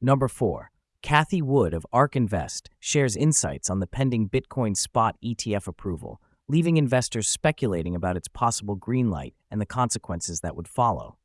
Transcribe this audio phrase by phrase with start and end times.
[0.00, 0.70] Number 4.
[1.02, 6.78] Cathie Wood of ARK Invest shares insights on the pending Bitcoin spot ETF approval, leaving
[6.78, 11.18] investors speculating about its possible green light and the consequences that would follow.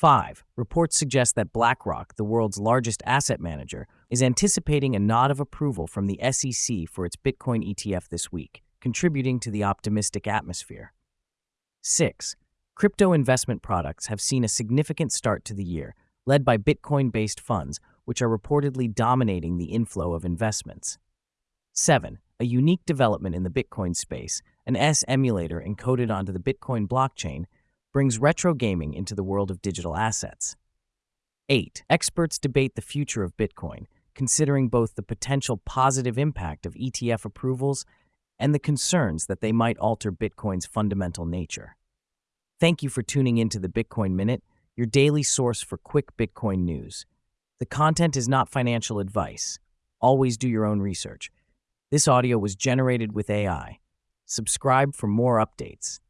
[0.00, 0.44] 5.
[0.56, 5.86] Reports suggest that BlackRock, the world's largest asset manager, is anticipating a nod of approval
[5.86, 10.94] from the SEC for its Bitcoin ETF this week, contributing to the optimistic atmosphere.
[11.82, 12.34] 6.
[12.74, 15.94] Crypto investment products have seen a significant start to the year,
[16.24, 20.96] led by Bitcoin based funds, which are reportedly dominating the inflow of investments.
[21.74, 22.20] 7.
[22.40, 27.44] A unique development in the Bitcoin space, an S emulator encoded onto the Bitcoin blockchain
[27.92, 30.56] brings retro gaming into the world of digital assets.
[31.48, 31.82] 8.
[31.90, 37.84] Experts debate the future of Bitcoin, considering both the potential positive impact of ETF approvals
[38.38, 41.76] and the concerns that they might alter Bitcoin's fundamental nature.
[42.60, 44.42] Thank you for tuning into the Bitcoin Minute,
[44.76, 47.06] your daily source for quick Bitcoin news.
[47.58, 49.58] The content is not financial advice.
[50.00, 51.30] Always do your own research.
[51.90, 53.80] This audio was generated with AI.
[54.24, 55.98] Subscribe for more updates